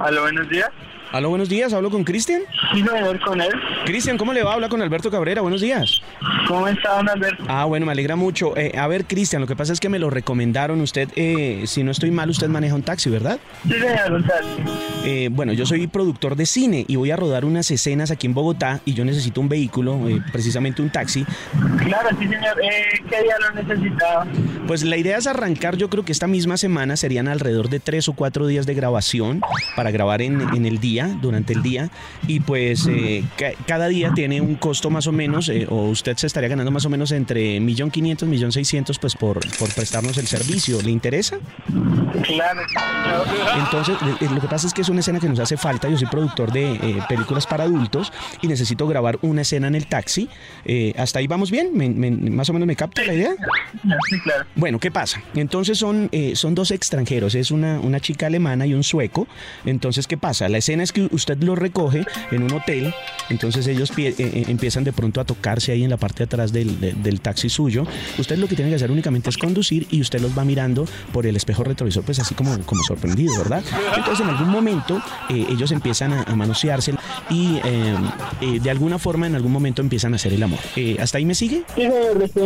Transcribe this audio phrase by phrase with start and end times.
[0.00, 0.70] Aló, buenos días.
[1.12, 2.42] Aló, buenos días, hablo con Cristian.
[2.72, 3.50] Sí, señor, con él.
[3.84, 4.52] Cristian, ¿cómo le va?
[4.54, 6.00] Habla con Alberto Cabrera, buenos días.
[6.46, 7.42] ¿Cómo está, don Alberto?
[7.48, 8.56] Ah, bueno, me alegra mucho.
[8.56, 10.80] Eh, a ver, Cristian, lo que pasa es que me lo recomendaron.
[10.80, 13.40] Usted, eh, si no estoy mal, usted maneja un taxi, ¿verdad?
[13.64, 14.48] Sí, señor, un taxi.
[15.04, 18.34] Eh, bueno, yo soy productor de cine y voy a rodar unas escenas aquí en
[18.34, 21.24] Bogotá y yo necesito un vehículo, eh, precisamente un taxi.
[21.78, 22.56] Claro, sí, señor.
[23.08, 24.26] ¿Qué día lo necesitaba?
[24.68, 28.08] Pues la idea es arrancar, yo creo que esta misma semana serían alrededor de tres
[28.08, 29.40] o cuatro días de grabación
[29.74, 31.90] para grabar en, en el día, durante el día.
[32.26, 36.16] Y pues eh, ca- cada día tiene un costo más o menos, eh, o usted
[36.16, 40.80] se estaría ganando más o menos entre 1.500.000, 1.600.000 pues por, por prestarnos el servicio.
[40.82, 41.38] ¿Le interesa?
[42.24, 42.60] Claro.
[43.58, 45.88] Entonces, eh, lo que pasa es que es una escena que nos hace falta.
[45.88, 48.12] Yo soy productor de eh, películas para adultos
[48.42, 50.28] y necesito grabar una escena en el taxi.
[50.96, 51.70] ¿Hasta ahí vamos bien?
[51.74, 53.30] ¿Me- me- ¿Más o menos me capta la idea?
[54.08, 54.44] Sí, claro.
[54.54, 55.22] Bueno, ¿qué pasa?
[55.34, 59.26] Entonces son, son dos extranjeros, es una, una chica alemana y un sueco.
[59.64, 60.48] Entonces, ¿qué pasa?
[60.48, 62.92] La escena es que usted los recoge en un hotel,
[63.28, 66.24] entonces ellos pie- eh, eh, empiezan de pronto a tocarse ahí en la parte de
[66.24, 67.86] atrás del, de- del taxi suyo.
[68.18, 71.26] Usted lo que tiene que hacer únicamente es conducir y usted los va mirando por
[71.26, 73.62] el espejo retrovisor, pues así como, como sorprendido, ¿verdad?
[73.96, 76.94] Entonces, en algún momento eh, ellos empiezan a, a manosearse
[77.30, 77.94] y eh,
[78.62, 80.58] de alguna forma en algún momento empiezan a hacer el amor.
[81.00, 81.62] ¿Hasta ahí me sigue?
[81.74, 81.82] Sí,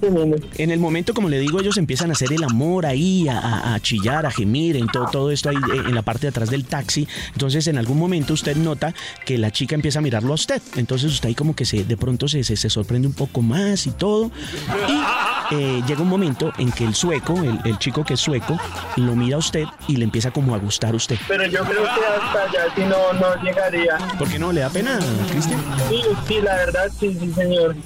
[0.00, 0.40] señor.
[0.58, 3.74] En el momento, como le digo, ellos empiezan a hacer el amor ahí, a, a-
[3.74, 6.64] a chillar, a gemir, en todo, todo esto ahí en la parte de atrás del
[6.64, 7.06] taxi.
[7.32, 10.60] Entonces, en algún momento usted nota que la chica empieza a mirarlo a usted.
[10.76, 13.86] Entonces, usted ahí como que se, de pronto se, se, se sorprende un poco más
[13.86, 14.30] y todo.
[14.88, 18.58] Y eh, llega un momento en que el sueco, el, el chico que es sueco,
[18.96, 21.16] lo mira a usted y le empieza como a gustar a usted.
[21.28, 23.96] Pero yo creo que hasta allá si no, no llegaría.
[24.18, 24.52] ¿Por qué no?
[24.52, 24.98] ¿Le da pena,
[25.30, 25.60] Cristian?
[25.88, 27.76] Sí, sí, la verdad, sí, sí, señor.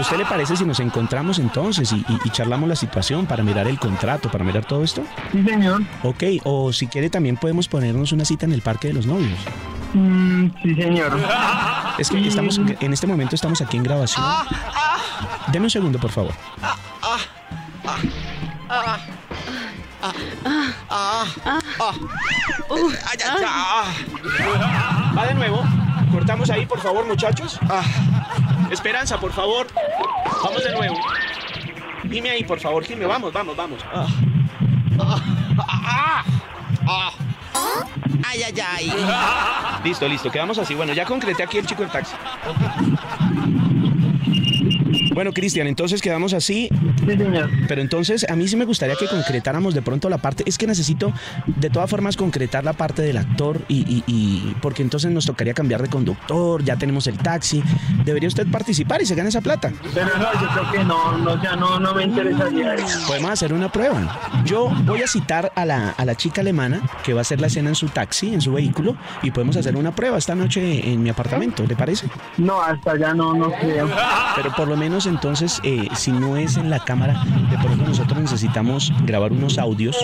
[0.00, 3.66] ¿Usted le parece si nos encontramos entonces y, y- y charlamos la situación para mirar
[3.68, 5.02] el contrato, para mirar todo esto?
[5.32, 5.82] Sí, señor.
[6.02, 9.38] Ok, o si quiere también podemos ponernos una cita en el Parque de los Novios.
[9.94, 11.18] Mm, sí, señor.
[11.98, 14.22] Es que estamos, en este momento estamos aquí en grabación.
[15.48, 16.34] Deme un segundo, por favor.
[25.16, 25.64] Va de nuevo.
[26.12, 27.58] Cortamos ahí, por favor, muchachos.
[28.70, 29.66] Esperanza, por favor.
[30.44, 30.96] Vamos de nuevo.
[32.04, 33.04] Dime ahí, por favor, Jimmy.
[33.06, 33.84] Vamos, vamos, vamos.
[38.36, 38.92] Ay, ay, ay.
[39.84, 40.74] Listo, listo, quedamos así.
[40.74, 42.14] Bueno, ya concreté aquí el chico del taxi.
[45.16, 46.68] Bueno, Cristian, entonces quedamos así,
[47.00, 47.48] Sí, señor.
[47.68, 50.66] pero entonces a mí sí me gustaría que concretáramos de pronto la parte, es que
[50.66, 51.10] necesito
[51.46, 55.54] de todas formas concretar la parte del actor y, y- y- porque entonces nos tocaría
[55.54, 57.62] cambiar de conductor, ya tenemos el taxi,
[58.04, 59.72] debería usted participar y se gana esa plata.
[59.94, 63.06] Pero no, yo creo que no, no, ya no, no me interesaría eso.
[63.06, 64.20] Podemos hacer una prueba.
[64.44, 67.46] Yo voy a citar a la, a la chica alemana que va a hacer la
[67.46, 71.02] escena en su taxi, en su vehículo, y podemos hacer una prueba esta noche en
[71.02, 72.06] mi apartamento, ¿le parece?
[72.36, 73.88] No, hasta allá no, no creo.
[74.36, 78.18] Pero por lo menos entonces, eh, si no es en la cámara, de pronto nosotros
[78.20, 79.96] necesitamos grabar unos audios,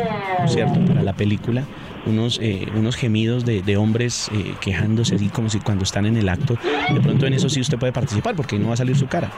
[0.46, 0.80] ¿cierto?
[0.86, 1.64] Para la película,
[2.06, 6.16] unos, eh, unos gemidos de, de hombres eh, quejándose así como si cuando están en
[6.16, 6.56] el acto.
[6.92, 9.30] De pronto en eso sí usted puede participar porque no va a salir su cara.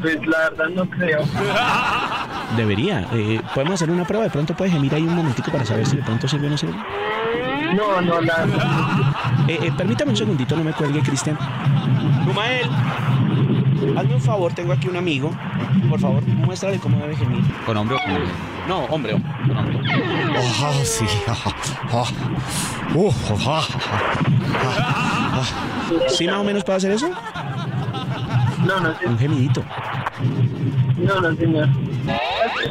[0.00, 1.24] Pues la verdad no creo.
[2.56, 3.06] Debería.
[3.12, 5.96] Eh, podemos hacer una prueba, de pronto puede gemir ahí un momentico para saber si
[5.96, 6.76] de pronto sirve o no sirve.
[7.74, 8.46] No, no, la
[9.48, 11.38] Eh, eh, permítame un segundito, no me cuelgue, Cristian.
[12.26, 12.66] Numael,
[13.96, 15.30] hazme un favor, tengo aquí un amigo.
[15.88, 17.42] Por favor, muéstrale cómo debe gemir.
[17.64, 18.28] ¿Con hombre o con mujer?
[18.68, 19.32] No, hombre, hombre.
[19.46, 19.90] Con hombre.
[20.60, 21.04] Ah, sí.
[21.26, 21.54] Ah,
[21.92, 22.04] ah.
[22.94, 23.10] Uh,
[23.46, 23.66] ah,
[25.34, 25.42] ah.
[26.08, 27.08] ¿Sí más o menos puede hacer eso?
[28.66, 29.62] No, no, sí, Un gemidito.
[30.98, 31.68] no, no, señor.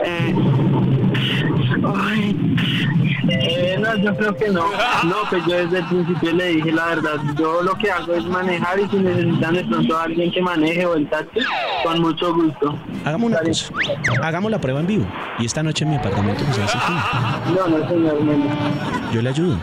[0.06, 0.36] Eh,
[1.96, 2.36] ay,
[3.30, 3.57] eh, no,
[4.02, 4.66] yo creo que no.
[5.04, 7.16] No, pues yo desde el principio le dije la verdad.
[7.38, 10.86] Yo lo que hago es manejar y si necesitan de pronto a alguien que maneje
[10.86, 11.40] o el taxi,
[11.84, 12.78] con mucho gusto.
[13.06, 13.74] Hagamos una cosa.
[14.24, 15.06] Hagamos la prueba en vivo.
[15.40, 16.78] Y esta noche en mi apartamento pues, se hace.
[17.56, 19.12] No, no, señor, no.
[19.12, 19.58] Yo le ayudo.